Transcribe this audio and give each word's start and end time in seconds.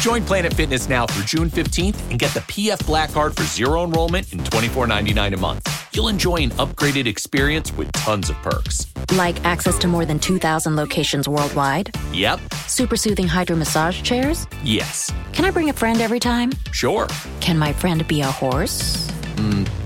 Join 0.00 0.24
Planet 0.24 0.54
Fitness 0.54 0.88
now 0.88 1.06
through 1.06 1.24
June 1.24 1.50
15th 1.50 2.10
and 2.10 2.18
get 2.18 2.32
the 2.32 2.40
PF 2.40 2.84
Black 2.86 3.12
Card 3.12 3.36
for 3.36 3.42
zero 3.42 3.84
enrollment 3.84 4.32
and 4.32 4.40
$24.99 4.42 5.34
a 5.34 5.36
month. 5.36 5.88
You'll 5.94 6.08
enjoy 6.08 6.36
an 6.36 6.50
upgraded 6.52 7.06
experience 7.06 7.70
with 7.74 7.92
tons 7.92 8.30
of 8.30 8.36
perks. 8.36 8.86
Like 9.12 9.44
access 9.44 9.78
to 9.80 9.88
more 9.88 10.06
than 10.06 10.18
2,000 10.18 10.74
locations 10.74 11.28
worldwide, 11.28 11.94
Yep. 12.14 12.40
super 12.66 12.96
soothing 12.96 13.28
hydro 13.28 13.56
massage 13.56 14.00
chairs. 14.00 14.46
Yes. 14.64 15.12
Can 15.34 15.44
I 15.44 15.50
bring 15.50 15.68
a 15.68 15.74
friend 15.74 16.00
every 16.00 16.18
time? 16.20 16.52
Sure. 16.72 17.06
Can 17.40 17.58
my 17.58 17.72
friend 17.72 18.06
be 18.08 18.22
a 18.22 18.26
horse? 18.26 19.06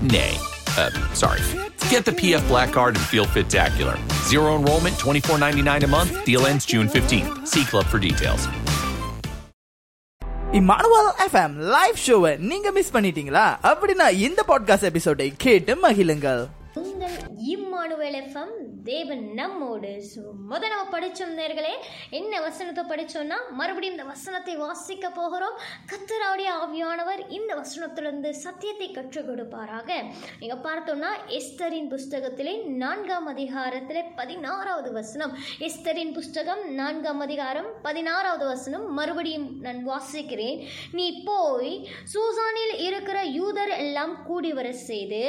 Nay. 0.01 0.37
Uh, 0.77 0.91
sorry. 1.13 1.41
Get 1.89 2.05
the 2.05 2.11
PF 2.13 2.45
Black 2.47 2.71
Card 2.71 2.95
and 2.95 3.05
feel 3.05 3.25
fit-tacular. 3.25 3.97
Zero 4.29 4.55
enrollment, 4.55 4.95
$24.99 4.95 5.83
a 5.83 5.87
month. 5.87 6.23
Deal 6.25 6.45
ends 6.45 6.65
June 6.65 6.87
15th. 6.87 7.45
See 7.47 7.65
Club 7.65 7.85
for 7.85 7.99
details. 7.99 8.47
Emmanuel 10.55 11.11
FM 11.27 11.53
live 11.53 11.95
ஷோவை 12.07 12.37
நீங்க 12.37 12.71
miss 12.71 12.93
பண்ணிட்டீங்களா? 12.93 13.55
அப்படின்னா 13.63 14.09
இந்த 14.09 14.43
podcast 14.47 14.81
எபிசோடை 14.81 15.33
கேட்டு 15.37 15.75
மகிழுங்கள். 15.75 16.47
உங்கள் 16.73 17.09
Emmanuel 17.85 18.15
FM 18.19 18.53
தேவன் 18.87 19.21
நம்மோடு. 19.39 19.89
ஸோ 20.11 20.21
முத 20.51 20.61
நம்ம 20.71 20.85
படித்தோம் 20.93 21.33
நேர்களே 21.39 21.73
என்ன 22.19 22.39
வசனத்தை 22.45 22.83
படித்தோம்னா 22.91 23.37
மறுபடியும் 23.59 23.95
இந்த 23.95 24.05
வசனத்தை 24.11 24.53
வாசிக்க 24.61 25.09
போகிறோம். 25.17 25.57
கத்தராவுடைய 25.91 26.49
ஆவியானவர் 26.61 27.21
இந்த 27.37 27.51
வசனத்திலிருந்து 27.59 28.29
சத்தியத்தை 28.45 28.87
கற்றுக் 28.95 29.27
கொடுப்பாராக. 29.27 29.89
நீங்கள் 30.39 30.63
பார்த்தோம்னா 30.67 31.11
எஸ்தரின் 31.39 31.91
புஸ்தகத்திலே 31.93 32.53
நான்காம் 32.83 33.29
அதிகாரத்தில் 33.33 34.09
பதினாறாவது 34.21 34.91
வசனம். 34.99 35.35
எஸ்தரின் 35.67 36.15
புஸ்தகம் 36.17 36.63
நான்காம் 36.81 37.21
அதிகாரம் 37.27 37.69
பதினாறாவது 37.85 38.47
வசனம். 38.53 38.87
மறுபடியும் 38.99 39.47
நான் 39.67 39.83
வாசிக்கிறேன். 39.91 40.59
நீ 40.99 41.07
போய் 41.29 41.75
சூசானில் 42.15 42.75
இருக்கிற 42.87 43.21
யூதர் 43.37 43.75
எல்லாம் 43.85 44.15
கூடி 44.31 44.53
வர 44.61 44.73
செய்து 44.89 45.23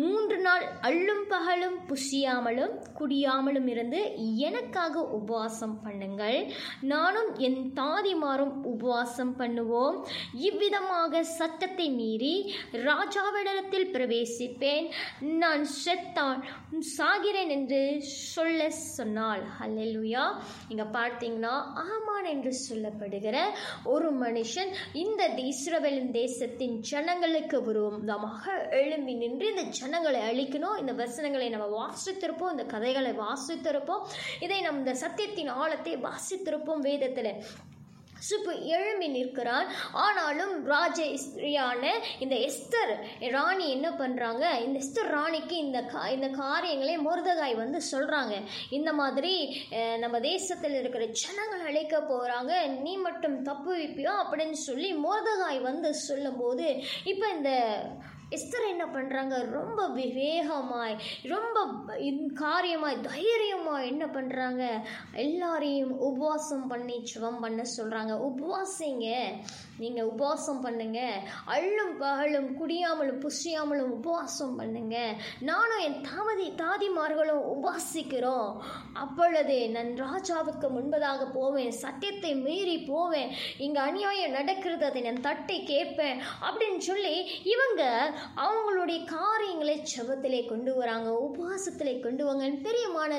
மூன்று 0.00 0.40
நாள் 0.48 0.66
அள்ளும் 0.90 1.24
பகலும் 1.36 1.78
புசியாமலும் 1.90 2.74
குடியாமலும் 2.98 3.68
இருந்து 3.74 4.00
எனக்காக 4.48 5.04
உபவாசம் 5.18 5.76
பண்ணுங்கள். 5.84 6.38
நானும் 6.92 7.30
என் 7.46 7.60
தாதிமாரும் 7.80 8.54
உபவாசம் 8.72 9.34
பண்ணுவோம். 9.40 9.96
இவ்விதமாக 10.48 11.22
சட்டத்தை 11.38 11.86
மீறி 12.00 12.34
ராஜாவிடத்தில் 12.88 13.88
பிரவேசிப்பேன். 13.94 14.86
நான் 15.42 15.64
செத்தான் 15.84 16.40
சாகிறேன் 16.96 17.52
என்று 17.56 17.80
சொல்ல 18.34 18.68
சொன்னாள். 18.96 19.44
ஹல்லேலூயா 19.60 20.24
இங்க 20.72 20.84
பார்த்தீங்கன்னா 20.98 21.54
ஆமான் 21.88 22.28
என்று 22.34 22.52
சொல்லப்படுகிற 22.66 23.36
ஒரு 23.94 24.08
மனுஷன் 24.24 24.70
இந்த 25.04 25.22
இஸ்ரவேலின் 25.50 26.12
தேசத்தின் 26.20 26.76
ஜனங்களுக்கு 26.90 27.58
விரோதமாக 27.68 28.52
எழும்பி 28.80 29.14
நின்று 29.22 29.46
இந்த 29.52 29.64
ஜனங்களை 29.78 30.20
அழிக்கணும். 30.30 30.78
இந்த 30.82 30.92
வசனங்களை 31.02 31.48
நம்ம 31.54 31.66
வாசித்திருப்போம் 31.80 32.54
இந்த 32.56 32.66
கதைகளை 32.74 33.14
வாசித்திருப்போம். 33.24 34.04
இதை 34.46 34.60
நம் 34.68 34.80
இந்த 34.84 34.94
சத்தியத்தின் 35.04 35.52
ஆழத்தை 35.62 35.96
வாசித்திருப்போம் 36.08 36.86
வேதத்தில். 36.90 37.34
சுப்பு 38.28 38.52
எழும்பி 38.76 39.06
நிற்கிறான். 39.14 39.68
ஆனாலும் 40.02 40.52
ராஜ 40.72 40.98
ஸ்திரியான 41.22 41.92
இந்த 42.24 42.34
எஸ்தர் 42.48 42.92
ராணி 43.34 43.66
என்ன 43.76 43.88
பண்ணுறாங்க 44.00 44.44
இந்த 44.64 44.76
எஸ்தர் 44.82 45.10
ராணிக்கு 45.16 45.56
இந்த 45.66 45.80
கா 45.92 46.02
இந்த 46.16 46.28
காரியங்களே 46.42 46.96
முருதகாய் 47.06 47.56
வந்து 47.62 47.80
சொல்கிறாங்க 47.92 48.34
இந்த 48.78 48.92
மாதிரி 49.00 49.32
நம்ம 50.04 50.20
தேசத்தில் 50.28 50.78
இருக்கிற 50.80 51.06
ஜனங்கள் 51.22 51.66
அழைக்க 51.70 51.98
போகிறாங்க 52.12 52.52
நீ 52.84 52.94
மட்டும் 53.08 53.36
தப்பு 53.50 53.72
வைப்பியோ? 53.80 54.14
அப்படின்னு 54.24 54.58
சொல்லி 54.68 54.90
முருதகாய் 55.06 55.60
வந்து 55.70 55.92
சொல்லும்போது 56.08 56.68
இப்போ 57.12 57.26
இந்த 57.36 57.52
எஸ்தர் 58.36 58.66
என்ன 58.72 58.84
பண்ணுறாங்க 58.96 59.36
ரொம்ப 59.56 59.80
விவேகமாய் 59.98 60.96
ரொம்ப 61.34 61.56
காரியமாய் 62.42 63.04
தைரியமாக 63.08 63.88
என்ன 63.92 64.04
பண்ணுறாங்க 64.16 64.62
எல்லாரையும் 65.24 65.94
உபவாசம் 66.08 66.66
பண்ணி 66.72 66.96
சுவம் 67.12 67.40
பண்ண 67.44 67.60
சொல்கிறாங்க 67.76 68.14
உபவாசிங்க. 68.28 69.06
நீங்கள் 69.82 70.08
உபவாசம் 70.12 70.62
பண்ணுங்க. 70.64 71.00
அள்ளும் 71.54 71.92
பகலும் 72.02 72.48
குடியாமலும் 72.60 73.20
புசியாமலும் 73.24 73.92
உபவாசம் 73.96 74.56
பண்ணுங்க. 74.60 74.96
நானும் 75.50 75.84
என் 75.86 76.00
தாமதி 76.08 76.46
தாதிமார்களும் 76.62 77.44
உபாசிக்கிறோம் 77.54 78.50
அப்பொழுது 79.02 79.56
நான் 79.76 79.92
ராஜாவுக்கு 80.04 80.68
முன்பதாக 80.76 81.28
போவேன். 81.38 81.72
சத்தியத்தை 81.84 82.32
மீறி 82.46 82.76
போவேன். 82.92 83.30
இங்கே 83.66 83.80
அநியாயம் 83.88 84.36
நடக்கிறது 84.38 84.86
அதை 84.90 85.02
நான் 85.08 85.24
தட்டி 85.28 85.58
கேட்பேன் 85.72 86.20
அப்படின்னு 86.46 86.82
சொல்லி 86.90 87.14
இவங்க 87.54 87.82
அவங்களுடைய 88.44 88.98
காரியங்களை 89.04 89.76
செபத்திலே 89.92 90.48
கொண்டு 90.48 90.74
வராங்க 90.74 91.10
உபவாசத்திலே 91.26 91.94
கொண்டு 92.00 92.24
வாங்க. 92.24 92.46
பிரியமான 92.62 93.18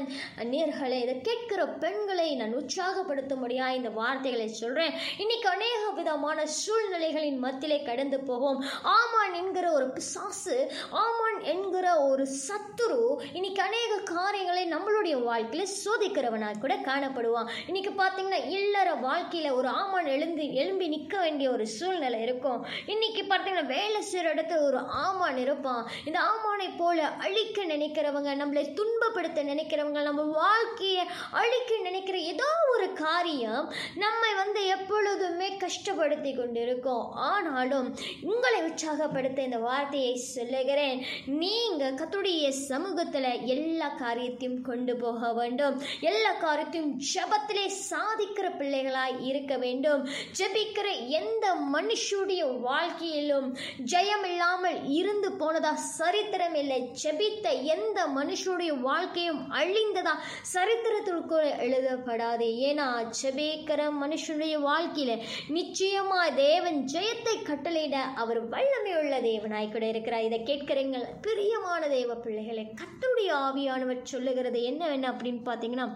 நேர்களை 0.54 0.98
இதை 1.02 1.22
கேட்கிற 1.22 1.68
பெண்களை 1.84 2.36
நான் 2.36 2.58
உற்சாகப்படுத்தும்படியா 2.58 3.68
இந்த 3.70 3.90
வார்த்தைகளை 3.90 4.48
சொல்கிறேன் 4.48 4.94
இன்னைக்கு 5.18 5.50
அநேக 5.50 5.90
விதமான 5.90 6.46
சூழ்நிலைகளின் 6.46 7.40
மத்தியிலே 7.40 7.82
கடந்து 7.84 8.20
போவோம். 8.20 8.60
ஆமான் 8.82 9.34
என்கிற 9.34 9.72
ஒரு 9.72 9.90
பிசாசு 9.90 10.72
ஆமான் 10.90 11.40
என்கிற 11.42 11.88
ஒரு 12.08 12.28
சத்துரு 12.48 13.02
இன்னைக்கு 13.34 13.62
அநேக 13.62 14.00
காரியங்களை 14.14 14.64
நம்மளுடைய 14.74 15.16
வாழ்க்கையில 15.30 15.66
சோதிக்கிறவனாக 15.84 16.60
கூட 16.60 16.76
காணப்படுவான். 16.76 17.50
இன்னைக்கு 17.68 17.92
பார்த்தீங்கன்னா 17.92 18.48
இல்லற 18.48 18.94
வாழ்க்கையில் 18.94 19.52
ஒரு 19.52 19.68
ஆமான் 19.68 20.06
எழுந்து 20.06 20.54
எழும்பி 20.54 20.88
நிற்க 20.88 21.20
வேண்டிய 21.20 21.50
ஒரு 21.52 21.68
சூழ்நிலை 21.68 22.22
இருக்கும். 22.22 22.66
இன்னைக்கு 22.86 23.22
பார்த்தீங்கன்னா 23.22 23.66
வேலை 23.66 24.02
செய்கிற 24.02 24.34
இடத்துல 24.34 24.62
ஒரு 24.62 24.78
ஆமான் 24.92 25.38
இருப்பான் 25.38 25.88
இந்த 26.06 26.20
ஆமானை 26.20 26.70
போல 26.78 27.08
அழிக்க 27.08 27.64
நினைக்கிறவங்க 27.64 28.32
நம்மளை 28.42 28.64
துன்பப்படுத்த 28.80 29.44
நினைக்கிறவங்க 29.44 30.02
நம்ம 30.02 30.22
வாழ்க்கையை 30.22 31.06
அழிக்க 31.32 31.78
நினைக்கிற 31.78 32.18
ஏதோ 32.18 32.50
ஒரு 32.74 32.94
காரியம் 32.94 33.74
நம்மை 33.96 34.34
வந்து 34.34 34.66
எப்பொழுதுமே 34.66 35.50
கஷ்டப்படுத்தி 35.64 36.32
கொண்டிருக்கோம். 36.36 37.10
ஆனாலும் 37.12 37.96
உங்களை 38.22 38.62
உற்சாகப்படுத்த 38.62 39.42
இந்த 39.42 39.58
வார்த்தையை 39.58 40.16
சொல்லுகிறேன். 40.16 41.06
நீங்கள் 41.26 41.94
கத்துடைய 41.94 42.50
சமூகத்தில் 42.50 43.46
எல்லா 43.46 43.88
காரியத்தையும் 43.88 44.62
கொண்டு 44.62 44.96
போக 44.96 45.34
வேண்டும். 45.34 45.82
எல்லா 46.00 46.32
காரியத்தையும் 46.32 47.00
ஜபத்திலே 47.14 47.66
சாதிக்கிற 47.90 48.48
பிள்ளைகளாய் 48.58 49.18
இருக்க 49.22 49.58
வேண்டும். 49.58 50.08
ஜெபிக்கிற 50.40 51.08
எந்த 51.08 51.56
மனுஷுடைய 51.74 52.60
வாழ்க்கையிலும் 52.60 53.58
ஜெயம் 53.86 54.26
இல்லாமல் 54.32 54.81
இருந்து 54.88 55.30
போனதா? 55.30 55.74
சரித்திரம் 55.74 56.56
இல்லை. 56.56 56.92
ஜெபித்த 57.04 57.64
எந்த 57.64 58.08
மனுஷனுடைய 58.16 58.80
வாழ்க்கையும் 58.80 59.52
அழிந்ததா? 59.52 60.14
சரித்திரத்திற்குள் 60.42 61.50
எழுதப்படாது. 61.68 62.48
ஏன்னா 62.70 62.88
ஜெபிக்கிற 63.22 63.82
மனுஷனுடைய 64.04 64.56
வாழ்க்கையில 64.70 65.20
நிச்சயமா 65.50 66.36
தேவன் 66.36 66.86
ஜெயத்தை 66.94 67.36
கட்டளையிட 67.44 67.94
அவர் 67.94 68.48
வல்லமை 68.48 68.94
உள்ள 68.96 69.22
தேவனாய் 69.22 69.72
கூட 69.72 69.88
இருக்கிறார். 69.88 70.24
இதை 70.24 70.40
கேட்கிறீங்கள் 70.40 71.06
பிரியமான 71.22 71.88
தேவ 71.88 72.16
பிள்ளைகளை 72.16 72.74
கத்தருடைய 72.82 73.32
ஆவியானவர் 73.32 74.02
சொல்லுகிறது 74.04 74.64
என்னவென்ன 74.64 75.12
அப்படின்னு 75.12 75.42
பார்த்தீங்கன்னா 75.46 75.88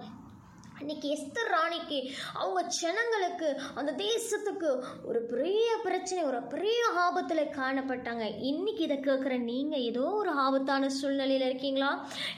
இன்னைக்கு 0.86 1.08
எஸ்தர் 1.14 1.50
ராணிக்கு 1.54 2.00
அவங்க 2.40 2.62
ஜனங்களுக்கு 2.80 3.48
அந்த 3.80 3.92
தேசத்துக்கு 4.02 4.70
ஒரு 5.10 5.20
பெரிய 5.32 5.70
பிரச்சனை 5.86 6.20
ஒரு 6.32 6.40
பெரிய 6.52 6.82
ஆபத்தில் 7.04 7.42
காணப்பட்டாங்க. 7.56 8.26
இன்னைக்கு 8.50 8.82
இதை 8.88 8.98
கேட்குற 9.08 9.36
நீங்கள் 9.48 9.86
ஏதோ 9.90 10.04
ஒரு 10.20 10.32
ஆபத்தான 10.44 10.90
சூழ்நிலையில் 10.98 11.46
இருக்கீங்களா? 11.48 11.90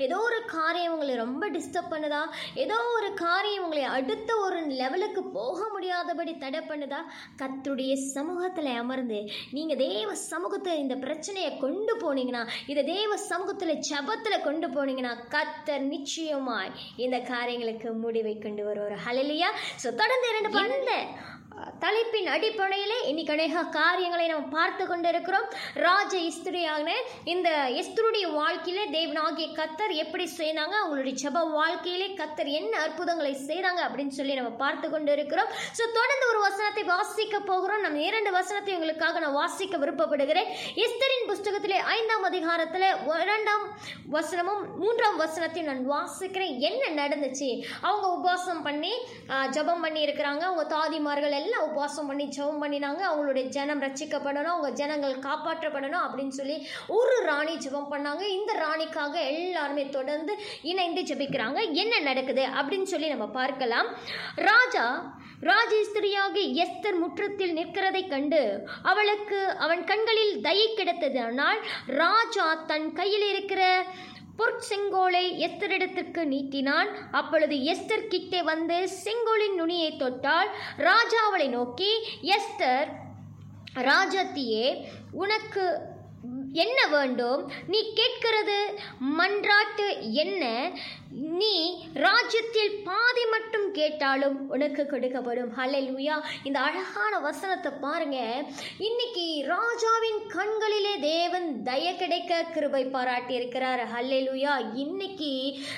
ஏதோ 0.06 0.20
ஒரு 0.28 0.40
காரியம் 0.54 0.94
உங்களை 0.96 1.16
ரொம்ப 1.24 1.50
டிஸ்டர்ப் 1.56 1.92
பண்ணுதா? 1.94 2.22
ஏதோ 2.64 2.78
ஒரு 2.94 3.10
காரியம் 3.24 3.66
உங்களை 3.66 3.84
அடுத்த 3.98 4.30
ஒரு 4.46 4.62
லெவலுக்கு 4.82 5.24
போக 5.38 5.60
முடியாதபடி 5.74 6.36
தடை 6.46 6.62
பண்ணுதா? 6.70 7.02
கத்துடைய 7.42 7.94
சமூகத்தில் 8.16 8.72
அமர்ந்து 8.84 9.20
நீங்கள் 9.58 9.82
தேவ 9.86 10.16
சமூகத்தை 10.32 10.78
இந்த 10.86 10.98
பிரச்சனையை 11.06 11.52
கொண்டு 11.66 11.96
போனீங்கன்னா 12.06 12.46
இதை 12.72 12.86
தேவ 12.94 13.20
சமூகத்தில் 13.30 13.84
ஜபத்தில் 13.92 14.46
கொண்டு 14.48 14.70
போனீங்கன்னா 14.78 15.14
கத்தர் 15.36 15.86
நிச்சயமாய் 15.94 16.74
இந்த 17.06 17.20
காரியங்களுக்கு 17.34 17.96
முடிவை 18.06 18.36
கொண்டு 18.46 18.64
வருவார். 18.66 18.96
ஹலலியா 19.06 19.50
ஸோ 19.84 19.88
தொடர்ந்து 20.02 20.28
இரண்டு 20.32 20.52
பாடல்கள். 20.58 21.06
தலைப்பின் 21.84 22.28
அடிப்படையிலே 22.34 22.98
இன்னைக்கு 23.10 23.34
அநேக 23.36 23.62
காரியங்களை 23.76 24.26
நாம் 24.32 24.50
பார்த்து 24.56 24.84
கொண்டிருக்கிறோம். 24.90 25.46
ராஜ 25.86 26.14
இஸ்திரியான 26.30 26.90
இந்த 27.34 27.50
இஸ்திருடைய 27.82 28.26
வாழ்க்கையிலே 28.40 28.84
தேவனாகிய 28.96 29.48
கத்தர் 29.60 29.94
எப்படி 30.04 30.26
செய்தாங்க? 30.40 30.76
அவங்களுடைய 30.82 31.16
ஜப 31.24 31.44
வாழ்க்கையிலே 31.60 32.08
கத்தர் 32.20 32.50
என்ன 32.60 32.74
அற்புதங்களை 32.86 33.34
செய்தாங்க 33.50 33.82
அப்படின்னு 33.88 34.16
சொல்லி 34.20 34.34
நம்ம 34.40 34.52
பார்த்து 34.64 34.90
கொண்டு 34.94 35.14
இருக்கிறோம் 35.18 35.52
ஸோ 35.80 35.86
தொடர்ந்து 36.00 36.28
ஒரு 36.32 36.42
வசனத்தை 36.48 36.84
வாசிக்க 36.94 37.40
போகிறோம். 37.52 37.84
நம்ம 37.86 38.02
இரண்டு 38.10 38.34
வசனத்தை 38.40 38.74
உங்களுக்காக 38.78 39.22
நான் 39.26 39.38
வாசிக்க 39.42 39.78
விருப்பப்படுகிறேன். 39.84 40.52
இஸ்தரின் 40.86 41.30
புஸ்தகத்திலே 41.32 41.80
ஐந்தாம் 41.98 42.28
அதிகாரத்தில் 42.32 42.88
இரண்டாம் 43.28 43.66
வசனமும் 44.18 44.64
மூன்றாம் 44.84 45.22
வசனத்தையும் 45.24 45.72
நான் 45.72 45.86
வாசிக்கிறேன். 45.96 46.56
என்ன 46.72 46.84
நடந்துச்சு? 47.02 47.52
அவங்க 47.88 48.08
உபவாசம் 48.20 48.66
பண்ணி 48.70 48.94
ஜபம் 49.56 49.66
ஜெபம் 49.68 49.86
பண்ணி 49.86 50.06
இருக்கிறாங்க 50.06 50.44
அவங்க 50.48 50.64
தாதிமார்கள் 50.74 51.34
எல்லாம் 51.40 51.47
உபவாசம் 51.56 52.08
பண்ணி 52.08 52.26
ஜெபம் 52.26 52.62
பண்ணினாங்க. 52.64 53.02
அவங்களுடைய 53.10 53.46
ஜனம் 53.48 53.82
ரட்சிக்கப்படணும். 53.82 54.54
அவங்க 54.56 54.70
ஜனங்கள் 54.70 55.16
காப்பாற்றப்படணும் 55.18 56.06
அப்படின்னு 56.08 56.36
சொல்லி 56.40 56.68
ஒரு 56.88 57.24
ராணி 57.26 57.56
ஜெபம் 57.56 57.92
பண்ணாங்க. 57.92 58.22
இந்த 58.22 58.54
ராணிக்காக 58.66 59.14
எல்லாருமே 59.14 59.90
தொடர்ந்து 59.90 60.36
இணைந்து 60.62 61.02
ஜெபிக்கிறாங்க. 61.02 61.72
என்ன 61.72 62.00
நடக்குது 62.00 62.46
அப்படின்னு 62.62 62.84
சொல்லி 62.84 63.08
நம்ம 63.08 63.28
பார்க்கலாம். 63.28 63.88
ராஜா 64.36 65.16
ராஜேஸ்திரியாகி 65.42 66.44
எஸ்தர் 66.64 66.98
முற்றத்தில் 67.00 67.56
நிற்கிறதை 67.58 68.10
கண்டு 68.10 68.70
அவளுக்கு 68.82 69.40
அவன் 69.58 69.84
கண்களில் 69.84 70.42
தயை 70.42 70.74
கிடைத்ததனால் 70.76 71.60
ராஜா 71.86 72.56
தன் 72.68 72.94
கையில் 72.94 73.28
இருக்கிற 73.30 73.86
பொற்செங்கோலை 74.38 75.26
எஸ்தரிடத்திற்கு 75.46 76.22
நீட்டினான். 76.34 76.90
அப்பொழுது 77.12 77.56
எஸ்தர் 77.74 78.08
கிட்டே 78.08 78.42
வந்து 78.42 78.78
செங்கோலின் 79.04 79.56
நுனியை 79.56 79.92
தொட்டால் 79.96 80.50
ராஜாவளை 80.78 81.50
நோக்கி 81.50 81.92
எஸ்தர் 82.38 82.90
ராஜத்தியே 83.90 84.68
உனக்கு 85.12 85.66
என்ன 86.52 86.80
வேண்டும்? 86.88 87.42
நீ 87.68 87.94
கேட்கிறது 87.94 88.60
மன்றாட்டு 89.18 89.88
என்ன? 90.24 90.72
நீ 91.40 91.86
ராஜ்யத்தில் 91.94 92.84
பாதி 92.84 93.26
மட்டும் 93.26 93.72
கேட்டாலும் 93.72 94.50
உனக்கு 94.50 94.84
கொடுக்கப்படும். 94.84 95.52
ஹலெலுயா 95.58 96.16
இந்த 96.44 96.60
அழகான 96.60 97.20
வசனத்தை 97.20 97.72
பாருங்க. 97.72 98.18
இன்னைக்கு 98.78 99.26
ராஜாவின் 99.48 100.20
கண்களிலே 100.28 101.00
தேவன் 101.00 101.64
தய 101.64 101.96
கிடைக்க 101.96 102.42
கிருபை 102.44 102.84
பாராட்டி 102.86 103.34
இருக்கிறார் 103.34 103.84
ஹalleluya. 103.94 104.54
இன்னைக்கு 104.74 105.32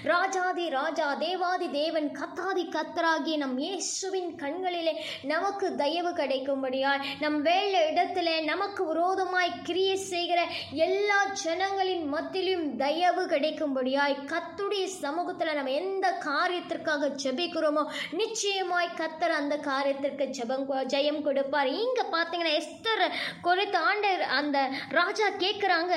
ராஜாதி 0.04 0.70
ராஜா 0.70 1.14
தேவாதி 1.14 1.70
தேவன் 1.70 2.10
கத்தாதி 2.20 2.66
கத்தராகி 2.78 3.38
நம் 3.38 3.58
இயேசுவின் 3.58 4.36
கண்களிலே 4.36 4.96
நமக்கு 5.24 5.76
தயவு 5.76 6.10
கிடைக்கும்படியாய் 6.10 7.06
நம் 7.20 7.42
வேலை 7.42 7.82
இடத்துல 7.92 8.44
நமக்கு 8.44 8.86
விரோதமாய் 8.86 9.60
கிரியை 9.64 9.98
செய்கிற 10.30 10.42
எல்லா 10.86 11.20
ஜனங்களின் 11.44 12.04
மத்தியிலும் 12.14 12.66
தயவு 12.82 13.22
கிடைக்கும்படியாய் 13.32 14.16
கத்துடைய 14.32 14.86
சமூகத்தில் 15.04 15.58
நம்ம 15.58 15.72
எந்த 15.82 16.08
காரியத்திற்காக 16.26 17.10
ஜெபிக்கிறோமோ 17.24 17.84
நிச்சயமாய் 18.20 18.98
கத்தர் 19.00 19.34
அந்த 19.40 19.56
காரியத்திற்கு 19.70 20.26
ஜெபம் 20.38 20.66
ஜெயம் 20.94 21.22
கொடுப்பார். 21.28 21.70
இங்க 21.84 22.00
பார்த்தீங்கன்னா 22.16 22.54
எஸ்தர் 22.62 23.04
குறித்த 23.48 23.76
ஆண்டர் 23.90 24.24
அந்த 24.40 24.58
ராஜா 25.00 25.30
கேட்குறாங்க 25.44 25.96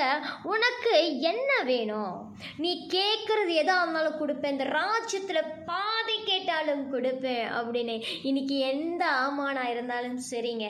உனக்கு 0.53 0.95
என்ன 1.31 1.51
வேணும்? 1.71 2.15
நீ 2.63 2.71
கேட்கறது 2.95 3.53
எதா 3.63 3.77
இருந்தாலும் 3.81 4.19
கொடுப்பேன். 4.21 4.55
இந்த 4.57 4.67
ராஜ்யத்தில் 4.79 5.51
பாதி 5.69 6.12
கேட்டாலும் 6.29 6.83
கொடுப்பேன் 6.93 7.45
அப்படின்னு. 7.57 7.95
இன்னைக்கு 8.29 8.57
எந்த 8.71 9.03
ஆமானா 9.23 9.63
இருந்தாலும் 9.73 10.19
சரிங்க. 10.31 10.67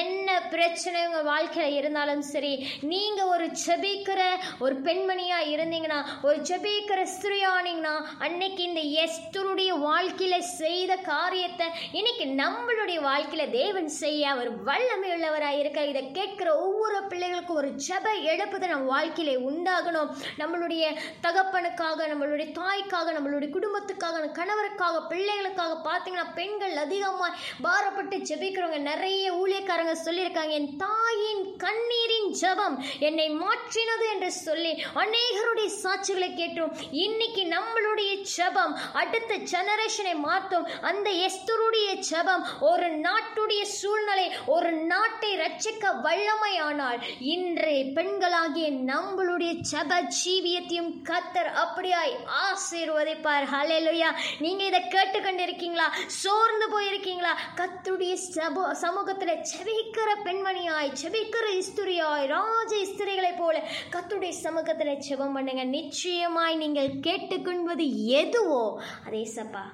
என்ன 0.00 0.28
பிரச்சனை 0.54 0.98
உங்கள் 1.06 1.28
வாழ்க்கையில் 1.30 1.78
இருந்தாலும் 1.80 2.24
சரி. 2.32 2.52
நீங்கள் 2.92 3.30
ஒரு 3.34 3.46
செபிக்கிற 3.64 4.20
ஒரு 4.64 4.74
பெண்மணியாக 4.88 5.50
இருந்தீங்கன்னா 5.54 6.00
ஒரு 6.28 6.38
செபிக்கிற 6.50 7.00
ஸ்திரியானீங்கன்னா 7.14 7.94
அன்னைக்கு 8.26 8.62
இந்த 8.62 8.82
எஸ்தருடைய 9.04 9.72
வாழ்க்கையில் 9.88 10.48
செய்த 10.60 10.92
காரியத்தை 11.12 11.66
இன்னைக்கு 11.98 12.26
நம்மளுடைய 12.42 12.98
வாழ்க்கையில் 13.08 13.54
தேவன் 13.58 13.90
செய்ய 14.00 14.30
அவர் 14.34 14.50
வல்லமை 14.68 15.08
உள்ளவராக 15.16 15.60
இருக்க. 15.62 15.80
இதை 15.92 16.02
கேட்கிற 16.18 16.48
ஒவ்வொரு 16.66 16.98
பிள்ளைகளுக்கும் 17.10 17.60
ஒரு 17.62 17.70
ஜெப 17.86 18.06
எழுப்புதை 18.32 18.66
நம்ம 18.72 18.90
வாழ்க்கையில 18.94 19.36
உண்டாகணும். 19.50 20.10
நம்மளுடைய 20.40 20.84
தகப்பனுக்காக 21.26 22.08
நம்மளுடைய 22.12 22.48
தாய்க்காக 22.60 23.12
நம்மளுடைய 23.18 23.50
குடும்பத்துக்காக 23.56 24.30
கணவருக்காக 24.38 24.91
கணவருக்காக 24.92 25.10
பிள்ளைகளுக்காக 25.12 25.74
பார்த்தீங்கன்னா 25.88 26.26
பெண்கள் 26.34 26.76
அதிகமாக 26.84 27.36
பாரப்பட்டு 27.64 28.16
ஜெபிக்கிறவங்க 28.28 28.80
நிறைய 28.90 29.24
ஊழியக்காரங்க 29.40 29.94
சொல்லியிருக்காங்க 30.06 30.52
என் 30.58 30.70
தாயின் 30.76 31.44
கண்ணீரின் 31.64 32.30
ஜெபம் 32.40 32.76
என்னை 33.08 33.26
மாற்றினது 33.42 34.06
என்று 34.12 34.30
சொல்லி 34.46 34.72
அநேகருடைய 35.02 35.68
சாட்சிகளை 35.82 36.30
கேட்டோம். 36.40 36.72
இன்னைக்கு 37.06 37.42
நம்மளுடைய 37.54 38.12
ஜெபம் 38.36 38.74
அடுத்த 38.92 39.38
ஜெனரேஷனை 39.52 40.14
மாற்றும். 40.28 40.66
அந்த 40.80 41.08
எஸ்தருடைய 41.26 41.88
ஜெபம் 42.10 42.44
ஒரு 42.60 42.88
நாட்டுடைய 43.06 43.62
சூழ்நிலை 43.80 44.26
ஒரு 44.46 44.72
நாட்டை 44.92 45.32
ரட்சிக்க 45.36 45.94
வல்லமையானால் 46.06 47.00
இன்றைய 47.34 47.80
பெண்களாகிய 47.98 48.68
நம்மளுடைய 48.92 49.52
ஜப 49.72 49.92
ஜீவியத்தையும் 50.18 50.92
கத்தர் 51.10 51.50
அப்படியாய் 51.64 52.14
ஆசீர்வதிப்பார். 52.44 53.46
ஹalleluya 53.54 54.10
நீங்க 54.38 54.62
இதை 54.64 54.81
கேட்டுக்கொண்டு 54.88 55.42
இருக்கீங்களா 55.42 55.86
சோர்ந்து 56.06 56.66
போயிருக்கீங்களா? 56.74 57.32
கத்துடைய 57.56 58.16
சபோ 58.34 58.70
சமூகத்தில் 58.70 59.42
செபிக்கிற 59.52 60.10
பெண்மணியாய் 60.24 60.92
செபிக்கிற 61.02 61.46
இஸ்துரியாய் 61.60 62.26
ராஜ 62.26 62.76
இஸ்திரிகளைப் 62.76 63.38
போல 63.38 63.62
கத்துடைய 63.90 64.28
சமூகத்தில் 64.28 65.02
செவம் 65.08 65.32
பண்ணுங்க. 65.32 65.64
நிச்சயமாய் 65.64 66.56
நீங்கள் 66.56 67.00
கேட்டுக்கொள்வது 67.00 68.06
எதுவோ 68.06 68.82
அதே 69.06 69.28
சப்பா 69.34 69.64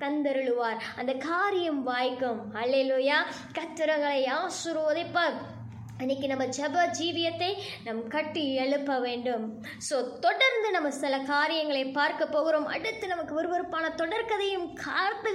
தந்தருளுவார். 0.00 0.80
அந்த 0.98 1.12
காரியம் 1.12 1.82
வாய்க்கும். 1.82 2.40
அல்லையிலோயா 2.54 3.18
கத்திரங்களை 3.58 4.22
ஆசுரோதிப்பார் 4.38 5.36
இன்னைக்கு 6.00 6.26
நம்ம 6.26 6.44
ஜப 6.46 6.76
ஜீவியத்தை 6.98 7.48
நம் 7.84 8.00
கட்டி 8.08 8.54
எழுப்ப 8.54 8.98
வேண்டும் 8.98 9.44
ஸோ 9.88 9.96
தொடர்ந்து 10.18 10.68
நம்ம 10.72 10.90
சில 10.90 11.18
காரியங்களை 11.24 11.84
பார்க்க 11.90 12.26
போகிறோம் 12.26 12.66
அடுத்து 12.66 13.06
நமக்கு 13.06 13.34
விறுவிறுப்பான 13.34 13.92
தொடர்கதையும் 13.96 14.66
காத்து 14.82 15.30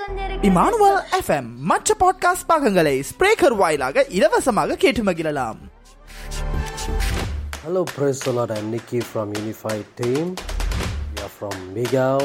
இமானுவல் 0.49 0.99
எஃப்எம் 1.19 1.49
மற்ற 1.63 1.95
பாட்காஸ்ட் 1.99 2.47
பாகங்களை 2.47 2.95
ஸ்பிரேக்கர் 3.11 3.55
வாயிலாக 3.55 4.05
இலவசமாக 4.11 4.77
கேட்டு 4.77 5.03
மகிழலாம் 5.03 5.61
Lord. 7.67 8.51
I'm 8.51 8.71
Nicky 8.71 8.99
from 9.01 9.27
Unified 9.35 9.85
Team. 9.95 10.27
We 11.11 11.21
are 11.21 11.33
from 11.39 11.57
Migao. 11.75 12.19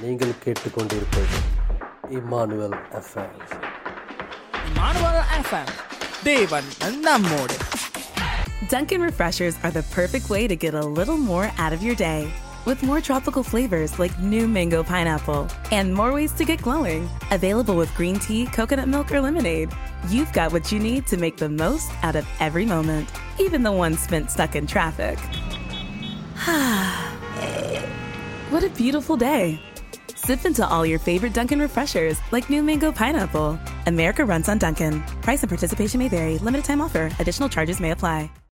நீங்கள் 0.00 0.34
கேட்டுக்கொண்டிருப்பது 0.44 1.38
Emmanuel 2.10 2.76
FM 2.92 3.36
Emmanuel 4.68 5.20
FM 5.38 5.70
Devan 6.22 6.64
and 6.84 7.04
Namore. 7.04 8.68
Dunkin' 8.68 9.00
Refreshers 9.00 9.56
are 9.62 9.70
the 9.70 9.84
perfect 9.84 10.28
way 10.28 10.48
to 10.48 10.56
get 10.56 10.74
a 10.74 10.84
little 10.84 11.16
more 11.16 11.48
out 11.58 11.72
of 11.72 11.80
your 11.80 11.94
day. 11.94 12.28
With 12.64 12.82
more 12.82 13.00
tropical 13.00 13.44
flavors 13.44 14.00
like 14.00 14.18
new 14.18 14.48
mango 14.48 14.82
pineapple 14.82 15.46
and 15.70 15.94
more 15.94 16.12
ways 16.12 16.32
to 16.32 16.44
get 16.44 16.60
glowing, 16.60 17.08
available 17.30 17.76
with 17.76 17.94
green 17.94 18.18
tea, 18.18 18.46
coconut 18.46 18.88
milk, 18.88 19.12
or 19.12 19.20
lemonade, 19.20 19.70
you've 20.08 20.32
got 20.32 20.52
what 20.52 20.72
you 20.72 20.80
need 20.80 21.06
to 21.06 21.16
make 21.16 21.36
the 21.36 21.48
most 21.48 21.92
out 22.02 22.16
of 22.16 22.26
every 22.40 22.66
moment, 22.66 23.08
even 23.38 23.62
the 23.62 23.70
one 23.70 23.94
spent 23.94 24.28
stuck 24.30 24.56
in 24.56 24.66
traffic. 24.66 25.18
what 28.50 28.64
a 28.64 28.70
beautiful 28.70 29.16
day! 29.16 29.62
Sip 30.16 30.44
into 30.44 30.66
all 30.66 30.84
your 30.84 30.98
favorite 30.98 31.32
Dunkin' 31.32 31.60
Refreshers 31.60 32.18
like 32.32 32.50
new 32.50 32.62
mango 32.62 32.90
pineapple 32.90 33.58
America 33.88 34.22
runs 34.24 34.48
on 34.50 34.58
Duncan. 34.58 35.02
Price 35.22 35.42
and 35.42 35.48
participation 35.48 35.98
may 35.98 36.08
vary. 36.08 36.36
Limited 36.38 36.66
time 36.66 36.82
offer. 36.82 37.10
Additional 37.18 37.48
charges 37.48 37.80
may 37.80 37.92
apply. 37.92 38.30